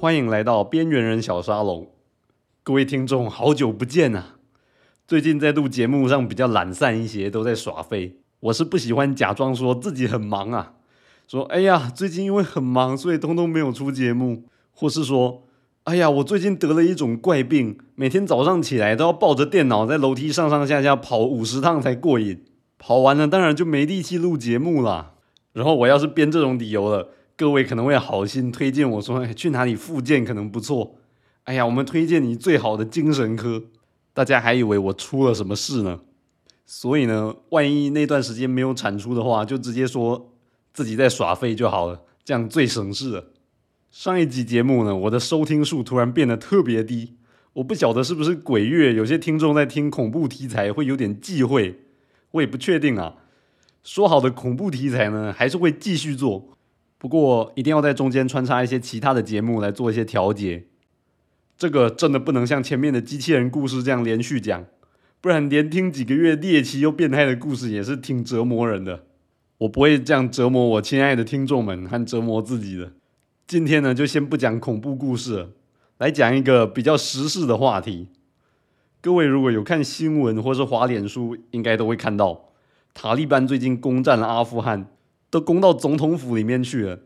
[0.00, 1.86] 欢迎来到边缘人小沙龙，
[2.62, 4.36] 各位听众，好久不见啊！
[5.06, 8.16] 最近在录节目上比较懒散一些，都在耍废。
[8.40, 10.72] 我是不喜欢假装说自己很忙啊，
[11.28, 15.42] 说哎呀，最近因为很忙，所以通通没有出节目，或是说
[15.84, 22.42] 哎呀，我最近得了一种怪病，每天早上起来都要抱着电脑在楼梯上上下下跑五十趟才过瘾，
[22.78, 25.12] 跑完了当然就没力气录节目啦。
[25.52, 27.10] 然后我要是编这种理由了。
[27.40, 30.96] 各位可能会好心推荐我说去哪里复健可能不错。
[31.44, 33.64] 哎呀，我们推荐你最好的精神科，
[34.12, 36.00] 大家还以为我出了什么事呢。
[36.66, 40.34] 所以呢，万一那段时间没有产出的话，就直接说
[40.74, 43.24] 自己在耍废就好了，这样最省事了。
[43.90, 47.16] 上一集节目呢，我的收听数突然变得特别低，
[47.54, 51.80] 我不晓得是不是鬼月，有些听众在听恐怖题材会有点忌讳，
[52.32, 53.14] 我也不确定啊。
[53.82, 56.58] 说好的恐怖题材呢，还是会继续做。
[57.00, 60.66] 不过一定要在中间穿插一些其他的节目来做一些调节，
[61.56, 64.66] 这个真的不能像前面的机器人故事这样连续讲，
[65.18, 69.06] 不然连听几个月猎奇又变态的故事也是挺折磨人的。
[69.56, 72.92] 我不会这样折磨我亲爱的听众们和折磨自己的。
[73.46, 75.48] 今天呢，就先不讲恐怖故事，
[75.96, 78.08] 来讲一个比较时事的话题。
[79.00, 82.50] 各位如果有看新闻或是滑脸书，应该都会看到
[82.92, 84.88] 塔利班最近攻占了阿富汗。
[85.30, 86.98] 都攻到总统府里面去了，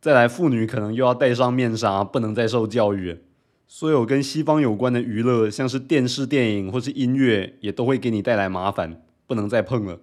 [0.00, 3.18] 再来妇女可能又要戴上面纱，不能再受教育。
[3.66, 10.00] 所有跟西方有关的娱乐，像是电视、电影或是音乐，也都会给你带来麻烦，不能再碰了。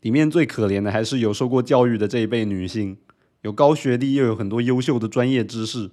[0.00, 2.96] 里面最可怜的还是有受过教育的这一辈女性，
[3.42, 5.90] 有高学历又有很多优秀的专业知识，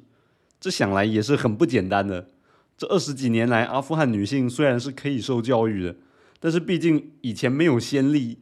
[0.61, 2.29] 这想来也是很不简单的。
[2.77, 5.97] 这二十几年来，阿富汗女性虽然是可以受教育的，
[6.39, 8.37] 但是毕竟以前没有先例。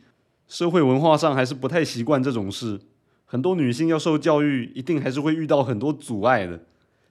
[0.48, 2.80] 社会文化上还是不太习惯这种事，
[3.26, 6.62] 很多女性要受教育，一定还是会遇到很多阻碍的。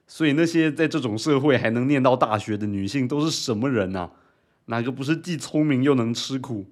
[0.07, 4.11] 所以那些在这种社会还能念到大学的女性都是什么人啊？
[4.65, 6.65] 哪个不是既聪明又能吃苦？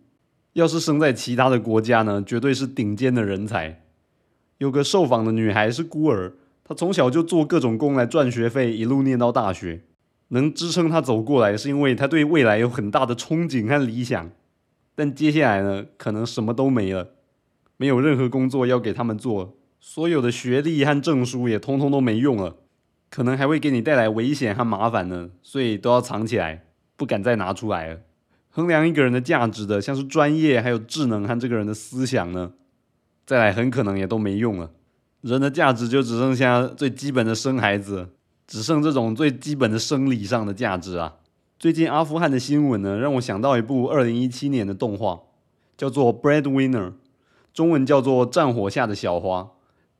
[0.53, 3.83] 要是生在其他的国家呢，绝对是顶尖的人才。
[4.57, 6.33] 有个受访的女孩是孤儿，
[6.63, 9.81] 她从小就做各种工来赚学费，一路念到大学，
[10.29, 14.31] 能支撑她走过来，是因为她对未来有很大的憧憬和理想。
[14.95, 17.09] 但接下来呢，可能什么都没了，
[17.78, 22.56] 没有任何工作要给他们做，所有的学历和证书也通通都没用了，
[23.09, 28.00] 可能还会给你带来危险和麻烦呢，所以都要藏起来，不敢再拿出来了。
[28.50, 32.53] 衡量一个人的价值的，像是专业还有智能和这个人的思想呢，
[33.25, 34.72] 再来很可能也都没用了。
[35.19, 38.07] 人的价值就只剩下最基本的生孩子，
[38.47, 41.16] 只剩这种最基本的生理上的价值啊。
[41.57, 45.21] 最近阿富汗的新闻呢，让我想到一部二零一七年的动画，
[45.77, 46.89] 叫做《Breadwinner》，
[47.53, 49.41] 中文叫做《战火下的小花》。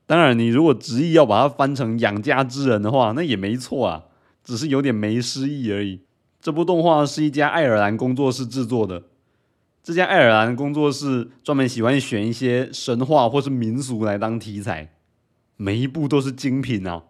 [0.06, 4.04] 当然，你如果执意要把它翻成“养家之人”的话，那也没错啊，
[4.44, 6.02] 只是有点没诗意而已。
[6.42, 9.04] 这部动画是一家爱尔兰工作室制作的，
[9.82, 14.92] 这家爱尔兰工作室专门喜欢选一些神话或是民俗来当题材，
[15.56, 17.04] 每一部都是精品啊，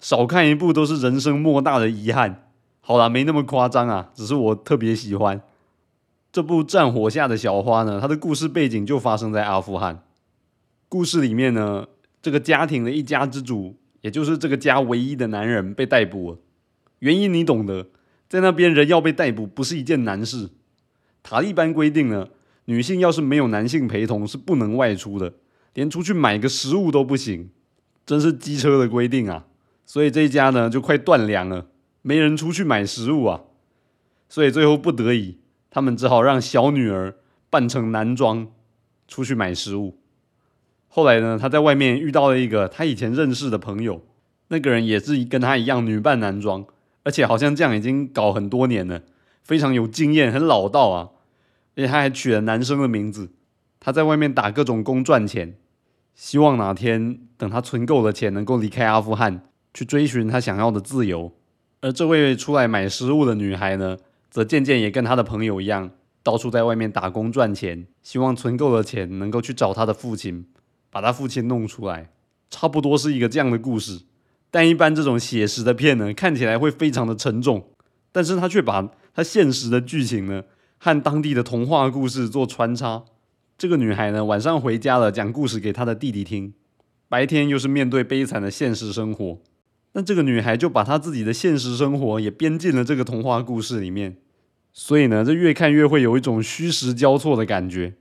[0.00, 2.46] 少看一部都是人生莫大的遗憾。
[2.88, 5.42] 好啦，没那么夸张啊，只是我特别喜欢
[6.32, 7.98] 这部《战火下的小花》呢。
[8.00, 10.02] 它的故事背景就发生在阿富汗。
[10.88, 11.86] 故事里面呢，
[12.22, 16.38] 这个家庭的一家之主，也就是这个家唯一的男人被逮捕了。
[17.00, 17.88] 原因你懂得，
[18.26, 20.48] 在那边人要被逮捕不是一件难事。
[21.22, 22.28] 塔利班规定呢，
[22.64, 25.34] 女性要是没有男性陪同是不能外出的，
[25.74, 27.50] 连出去买个食物都不行，
[28.06, 29.44] 真是机车的规定啊！
[29.84, 31.66] 所以这一家呢就快断粮了。
[32.02, 33.42] 没人出去买食物啊，
[34.28, 35.38] 所以最后不得已，
[35.70, 37.16] 他们只好让小女儿
[37.50, 38.48] 扮成男装
[39.06, 39.98] 出去买食物。
[40.86, 44.02] 后来呢，他在外面遇到了一个他以前认识的朋友，
[44.48, 46.64] 那个人也是跟他一样女扮男装，
[47.04, 49.02] 而且好像这样已经搞很多年了，
[49.42, 51.10] 非常有经验，很老道啊。
[51.76, 53.30] 而且他还取了男生的名字，
[53.78, 55.56] 他在外面打各种工赚钱，
[56.14, 59.42] 希望哪天等他存够了钱，能够离开阿富汗，
[59.72, 61.37] 去追寻他想要的自由。
[61.80, 63.96] 而这位出来买食物的女孩呢，
[64.30, 65.90] 则渐渐也跟她的朋友一样，
[66.22, 70.46] 到处在外面打工赚钱，希望存够了钱能够去找她的父亲，
[70.90, 72.10] 把她父亲弄出来。
[72.50, 74.00] 差不多是一个这样的故事。
[74.50, 77.68] 但一般这种写实的片呢，看起来会非常的沉重，
[78.10, 80.42] 但是他却把他现实的剧情呢，
[80.78, 83.04] 和当地的童话故事做穿插。
[83.56, 86.54] 这个女孩呢，晚上回家了，讲故事给她的弟弟听，
[87.08, 89.38] 白天又是面对悲惨的现实生活。
[89.92, 94.16] 那这个女孩就把她自己的现实生活也编进了这个童话故事里面，
[94.72, 97.94] 所以呢，这越看越会有一种虚实交错的感觉。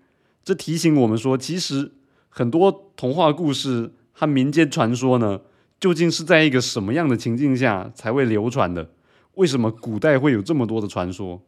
[0.44, 1.94] 这提醒我们说，其实
[2.30, 5.42] 很多童话故事和民间传说呢，
[5.80, 8.92] 究竟是在一个什么样的情境下才会流传的？
[9.36, 11.44] 为什么古代会有这么多的传说？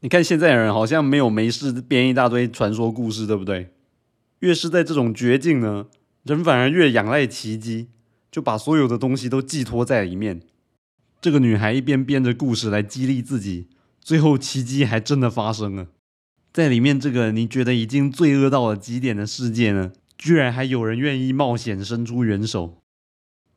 [0.00, 3.70] 你看现在人好像没有没事编一大堆传说故事，对不对？
[4.40, 5.86] 越是在这种绝境呢，
[6.22, 7.88] 人反而越仰赖奇迹，
[8.30, 10.42] 就把所有的东西都寄托在里面。
[11.20, 13.68] 这个女孩一边编着故事来激励自己，
[14.00, 15.88] 最后奇迹还真的发生了。
[16.52, 22.78] 在里面这个你觉得已经罪恶到了极点的世界呢，居然还有人愿意冒险伸出援手。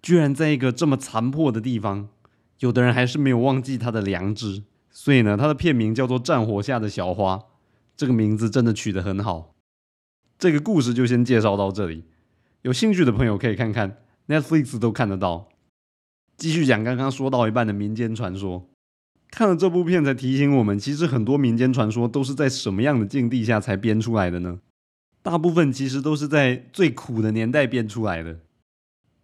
[0.02, 2.10] 居然在一个这么残破的地方，
[2.60, 4.64] 有的人还是没有忘记他的良知。
[4.90, 7.36] 所以呢，他的片名叫做《战火下的小花》，
[7.96, 9.56] 这个名字真的取得很好。
[10.38, 12.06] 这个故事就先介绍到这里，
[12.64, 13.98] 有兴趣的朋友可以看看
[14.30, 15.50] Netflix 都看得到。
[16.38, 18.70] 继续讲刚刚说到一半的民间传说，
[19.32, 24.60] 看了这部片才提醒我们，其实很多民间传说都是在什么样的境地下才编出来的呢？
[25.24, 28.40] 大部分其实都是在最苦的年代编出来的，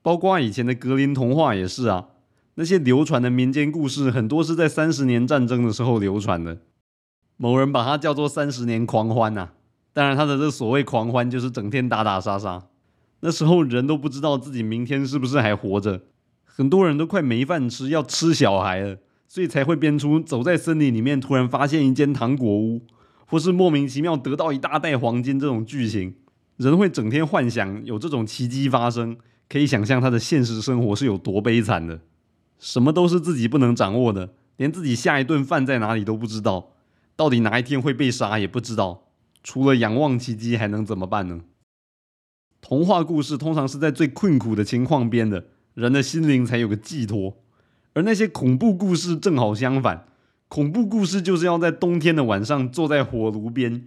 [0.01, 2.07] 包括以前的格林童话也是啊。
[2.55, 6.57] 那些流传的民间故事很多是在三十年战争的时候流传的，
[7.37, 9.51] 某人把它叫做三十年狂欢呐。
[9.93, 12.67] 当然，他的这所谓狂欢就是整天打打杀杀，
[13.21, 16.01] 那时候人都不知道自己明天是不是还活着。
[16.43, 18.97] 很多人都快没饭吃，要吃小孩了，
[19.27, 22.81] 所以才会编出走在森林里面突然发现一间糖果屋，
[23.25, 26.15] 或是莫名其妙得到一大袋黄金这种剧情。
[26.57, 29.17] 人会整天幻想有这种奇迹发生，
[29.49, 31.99] 可以想象他的现实生活是有多悲惨的。
[32.57, 36.71] 什么都是自己不能掌握的，连自己下一顿饭在哪里都不知道，
[37.17, 39.07] 到底哪一天会被杀也不知道。
[39.43, 41.41] 除了仰望奇迹，还能怎么办呢？
[42.67, 45.45] 童话故事通常是在最困苦的情况编的。
[45.75, 47.37] 人的心灵才有个寄托，
[47.93, 50.07] 而那些恐怖故事正好相反。
[50.47, 53.85] 恐怖故事就是要在冬天的晚上坐在火炉边，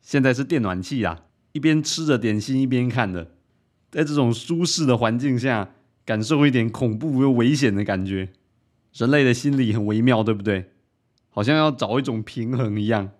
[0.00, 3.30] 现在是电暖气啊，一边吃着点心一边看的，
[3.92, 5.70] 在这种舒适的环境下，
[6.04, 8.30] 感受一点恐怖又危险的感觉。
[8.92, 10.70] 人类的心理很微妙，对不对？
[11.28, 13.10] 好像要找一种平衡一样。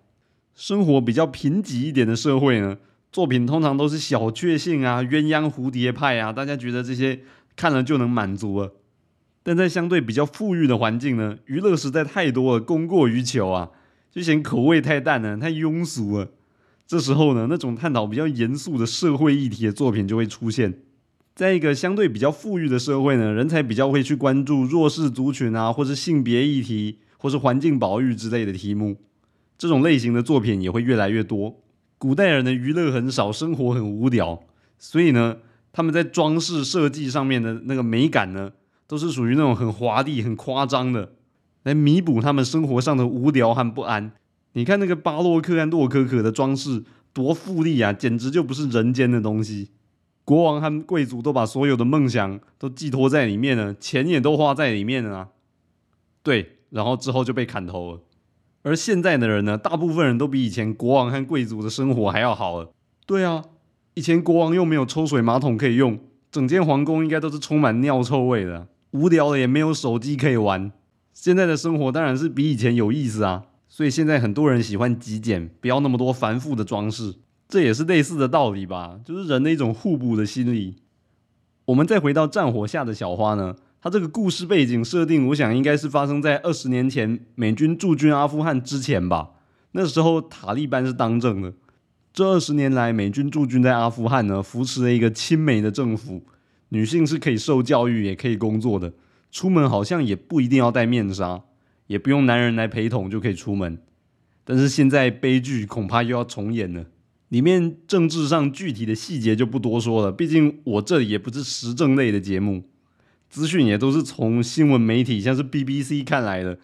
[0.53, 2.79] 生活比较贫瘠一点的社会呢，
[3.17, 7.21] 作品通常都是小确幸啊、鸳鸯蝴蝶派啊，大家觉得这些。
[7.55, 8.73] 看了就能满足了，
[9.41, 13.71] 但在相对比较富裕的环境呢，娱乐实在太多了，供过于求啊，
[14.11, 16.29] 就嫌口味太淡了，太庸俗了。
[16.85, 20.77] 这时候呢，那种探讨比较严肃的社会议题的作品就会出现。
[21.33, 28.97] 在一个相对比较富裕的社会呢，人才比较会去关注弱势族群啊，或是性别议题，或是环境保育之类的题目。
[29.57, 31.59] 这种类型的作品也会越来越多。
[31.97, 34.43] 古代人的娱乐很少，生活很无聊，
[34.77, 35.37] 所以呢。
[35.73, 38.51] 他们在装饰设计上面的那个美感呢，
[38.87, 41.11] 都是属于那种很华丽、很夸张的，
[41.61, 44.11] 来弥补他们生活上的无聊和不安。
[44.53, 46.83] 你看那个巴洛克和洛可可的装饰
[47.13, 49.69] 多富丽啊，简直就不是人间的东西。
[50.25, 55.29] 国王和贵族都把所有的梦想都寄托在里面了，钱也都花在里面了。
[56.23, 58.01] 对，然后之后就被砍头了。
[58.67, 62.69] 而现在的人呢，大部分人都比以前国王和贵族的生活还要好了。
[63.05, 63.45] 对啊。
[63.93, 65.97] 以前国王又没有抽水马桶可以用，
[66.29, 70.71] 整间皇宫应该都是充满尿臭味的，无聊了也没有手机可以玩。
[71.13, 77.15] 现在的生活当然是比以前有意思啊，所以现在很多人喜欢极简，不要那么多繁复的装饰，
[77.49, 80.75] 这也是类似的道理吧，就是人的一种互补的心理。
[81.65, 83.55] 我们再回到战火下的小花呢，
[83.87, 89.29] 它这个故事背景设定，我想应该是发生在二十年前美军驻军阿富汗之前吧，
[89.71, 91.53] 那时候塔利班是当政的。
[92.11, 96.21] 这二十年来，美军驻军在阿富汗呢，扶持了一个亲美的政府，
[96.67, 98.91] 女性是可以受教育，也可以工作的，
[99.31, 101.43] 出门好像也不一定要戴面纱，
[101.85, 103.77] 也不用男人来陪同就可以出门。
[104.43, 106.87] 但是现在悲剧恐怕又要重演了，
[107.29, 112.63] 里面政治上具体的细节就不多说了，毕竟我这里也不是时政类的节目，
[113.29, 116.57] 资讯也都是从新闻媒体，像是 BBC 看来的，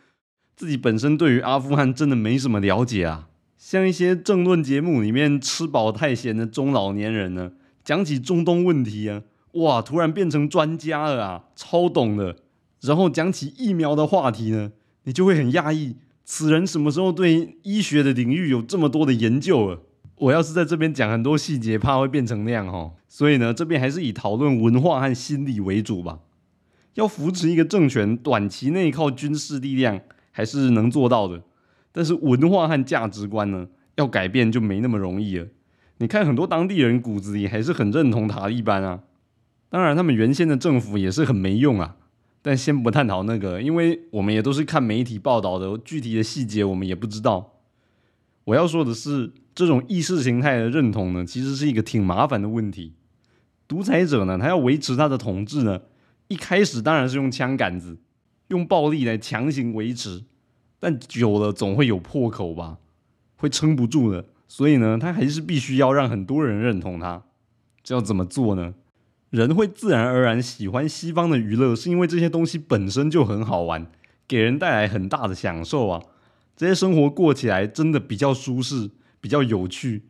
[0.56, 3.28] 自己本身对于阿富汗真的没什么了解啊。
[3.58, 7.52] 像一些政论节目里面吃饱太闲的中老年人呢，
[7.84, 9.22] 讲起中东问题啊，
[9.54, 12.38] 哇，突然变成专家了啊，超懂的。
[12.82, 14.72] 然后讲起疫苗的话题呢，
[15.04, 19.80] 你就会很讶异，此人什么时候对医学的领域有这么多的研究了？
[20.18, 22.92] 我要是在这边讲很多细节，怕会变成那样哈。
[23.08, 26.20] 所以呢，这边还是以讨论文化和心理为主吧。
[26.96, 30.00] 要扶持一个政权，短期内靠军事力量
[30.32, 31.42] 还是能做到的。
[31.92, 35.48] 但是文化和价值观呢，要改变就没那么容易了。
[35.98, 39.02] 你看，很多当地人骨子里还是很认同塔利班啊。
[39.70, 41.96] 当然，他们原先的政府也是很没用啊。
[42.42, 47.54] 但先不探讨那个，因为我们也都是看媒体报道的，具体的细节我们也不知道。
[48.44, 52.94] 我要说的是，这种意识形态的认同呢，其实是一个挺麻烦的问题。
[53.68, 55.80] 独裁者呢，他要维持他的统治呢，
[56.28, 57.98] 一开始当然是用枪杆子、
[58.48, 60.24] 用暴力来强行维持，
[60.80, 62.78] 但久了总会有破口吧，
[63.36, 64.26] 会撑不住的。
[64.48, 67.24] 所以呢，他还是必须要让很多人认同他。
[67.84, 68.74] 这要怎么做呢？
[69.30, 73.88] 人会自然而然喜欢西方的娱乐，是因为这些东西本身就很好玩，
[74.28, 76.04] 给人带来很大的享受啊。
[76.56, 80.04] 这些生活过起来真的比较舒适，比较有趣。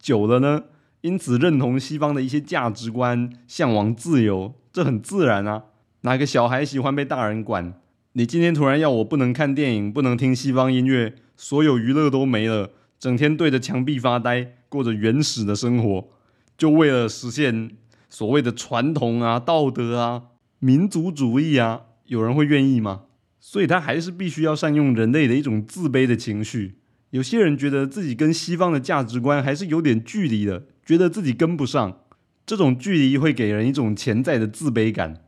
[0.00, 0.62] 久了呢，
[1.00, 5.64] 因此认同西方的一些价值观，向往自由，这很自然啊。
[6.02, 7.74] 哪个小孩喜欢被大人管？
[8.12, 16.08] 你今天突然要我不能看电影，不能听西方音乐，所有娱乐都没了，整天对着墙壁发呆，过着原始的生活，
[16.56, 17.72] 就为了实现
[18.08, 20.22] 所谓的传统啊、道德啊、
[20.60, 23.06] 民族主义啊，有人会愿意吗？
[23.40, 26.78] 所以他还是必须要善用人类的一种自卑的情绪。
[27.10, 32.02] 有些人觉得自己跟西方的价值观还是有点距离的，觉得自己跟不上。
[32.48, 35.20] 这种距离会给人一种潜在的自卑感，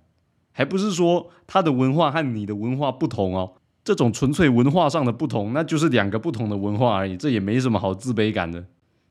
[0.52, 3.56] 还不是说他的文化和你的文化不同哦。
[3.84, 8.64] 这种纯粹文化上的不同，那就是两个不同的文化而已，这也没什么好自卑感的。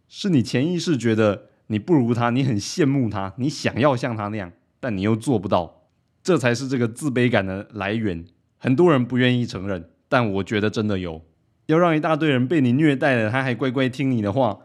[0.07, 5.83] 是你潜意识觉得你不如他，你很羡慕他，你想要像他那样，但你又做不到，
[6.23, 8.25] 这才是这个自卑感的来源。
[8.57, 11.21] 很多人不愿意承认，但我觉得真的有。
[11.67, 14.61] 要让一大堆人被你虐待了，他还乖乖听你的话，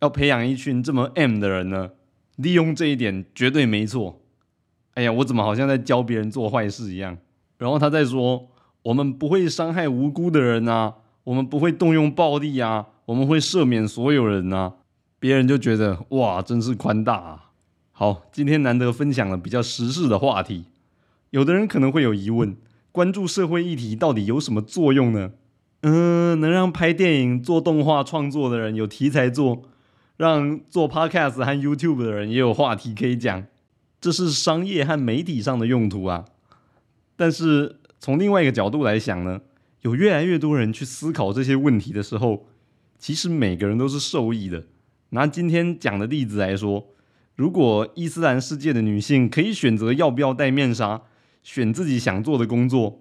[0.00, 1.90] 要培养一群这么 M 的人呢？
[2.38, 4.20] 利用这一点绝对没错。
[4.94, 7.16] 哎呀，我怎么好像在教别人做坏事一样？
[7.56, 8.48] 然后他在说，
[8.82, 14.74] 我们不会伤害无辜的人啊，我们不会动用暴力啊，我们会赦免所有人啊。
[15.20, 17.50] 别人就觉得哇，真是宽大啊。
[17.92, 20.66] 好，今天难得分享了比较时事的话题，
[21.30, 22.56] 有的人可能会有疑问。
[22.92, 25.32] 关注社会议题到底有什么作用呢？
[25.82, 29.62] 嗯，能让拍电影、做动画创作的人有题材做，
[30.18, 33.46] 让做 Podcast 和 YouTube 的人也有话题可以讲，
[34.00, 36.26] 这是商业和媒体上的用途啊。
[37.16, 39.40] 但是从另外一个角度来想呢，
[39.80, 42.46] 有越来越多人去思考这些问题的时候，
[42.98, 44.66] 其实每个人都是受益的。
[45.10, 46.88] 拿今天讲的例子来说，
[47.34, 51.00] 如果伊斯兰世界的女性可以选择要不要戴面纱。
[51.40, 53.00] 选自己想做的工作，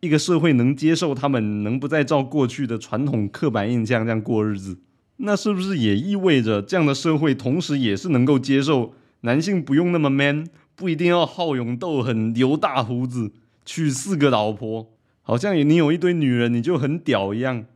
[0.00, 4.78] 一个社会能接受他们，能不再照过去的传统刻板印象这样过日子，
[5.18, 13.32] 那是不是也意味着这样的社会同时也是能够接受男性不用那么 man，不一定要好勇斗狠、留大胡子、
[13.64, 14.90] 娶四个老婆，
[15.22, 17.66] 好像你有一堆女人你就很屌一样？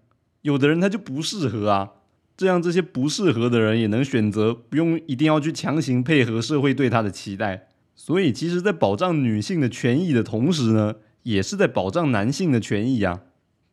[0.43, 1.91] 有的人他就不适合啊，
[2.37, 7.69] 这样这些不适合的人也能选择不用一定要去强行配合社会对他的期待。
[7.95, 10.95] 所以，其实，在保障女性的权益的同时呢，
[11.25, 13.21] 也是在保障男性的权益啊。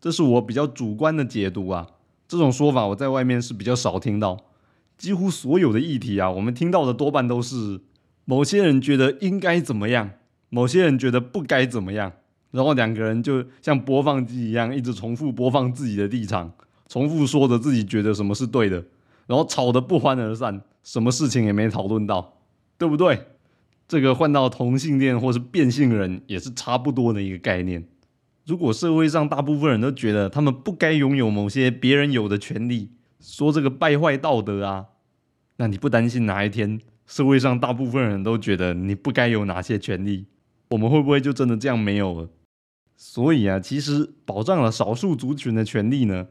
[0.02, 1.88] 这是我比较主观的解读啊。
[2.30, 4.38] 这种说法我在外面是比较少听到。
[4.98, 7.82] 几乎所有的议题啊，我们听到的多半都是
[8.26, 10.12] 某些人觉得应该怎么样，
[10.50, 12.12] 某些人觉得不该怎么样，
[12.52, 16.52] 然后两个人就像播放机一样，一直重复播放自己的立场，
[16.88, 18.84] 重复说着自己觉得什么是对的，
[19.26, 22.38] 然后吵得不欢而散，什么事情也没讨论到，
[22.78, 23.26] 对不对？
[23.88, 27.88] 这个换到同性恋或是变性人也是差不多的一个概念。
[28.50, 32.90] 如果社会上大部分人都觉得他们不该拥有某些别人有的权利，
[33.22, 34.88] 说这个败坏道德啊，
[35.58, 40.26] 那你不担心哪一天社会上大部分人都觉得你不该有哪些权利，
[40.70, 42.30] 我们会不会就真的这样没有了？
[42.98, 46.26] 所以啊，其实保障了少数族群的权利呢，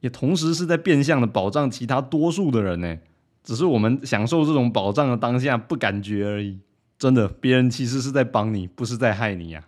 [0.00, 2.98] 也同时是在变相的保障其他多数的人呢。
[3.42, 6.60] 只是我们享受这种保障的当下不感觉而已。
[6.98, 9.64] 真的，别人其实是在帮你，不是在害你呀。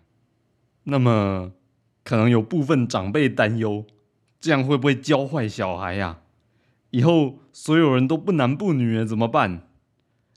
[0.85, 1.51] 那么，
[2.05, 3.85] 可能有部分长辈担忧，
[4.39, 6.19] 这样会不会教坏小孩呀？
[6.91, 9.63] 以后所有人都不男不女了，怎么办？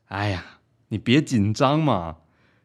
[0.07, 2.17] 哎呀，你别紧张嘛。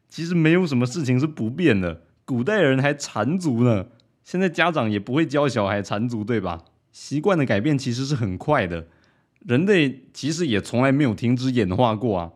[0.09, 2.03] 其实没有什么事情是不变的。
[2.23, 3.87] 古代人还缠足呢，
[4.23, 6.63] 现在家长也不会教小孩缠足，对吧？
[6.91, 8.87] 习惯的改变其实是很快的。
[9.39, 12.31] 人类其实也从来没有停止演化过啊。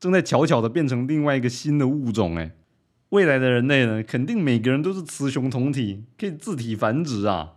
[0.00, 2.52] 正在悄悄的变成另外一个新的物种，哎，
[3.10, 7.54] 未来的人类呢，肯定每个人都是雌雄同体，可以自体繁殖啊。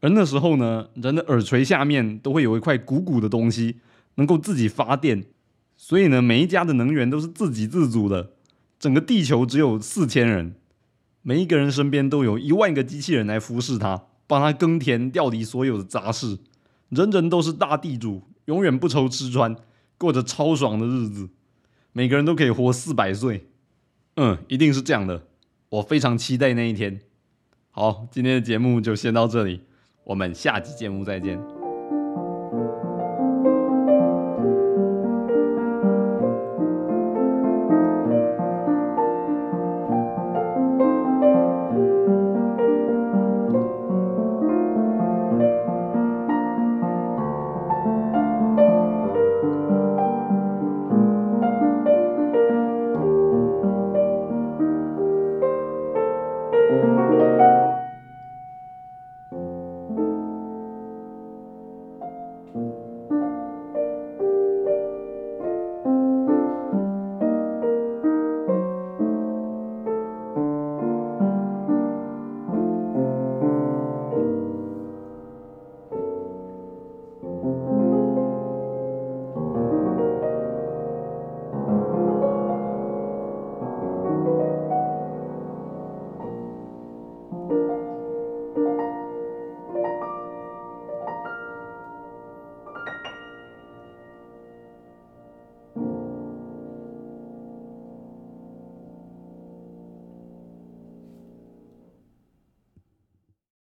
[0.00, 3.76] 而那时候呢，人的耳垂下面都会有一块鼓鼓的东西，
[4.14, 5.24] 能够自己发电，
[5.76, 8.32] 所以呢，每一家的能源都是自给自足的。
[8.78, 10.54] 整个地球只有四千人，
[11.22, 16.38] 每一个人身边都有一万个机器人来服侍他，帮他耕田、调理所有的杂事，
[16.90, 19.56] 人人都是大地主，永远不愁吃穿，
[19.98, 21.30] 过着超爽的日子。
[21.92, 23.48] 每个人都可以活四百岁，
[24.16, 25.22] 嗯，一定是这样的。
[25.68, 27.00] 我非常期待那一天。
[27.70, 29.62] 好，今天的节目就先到这里，
[30.04, 31.55] 我们下期节目再见。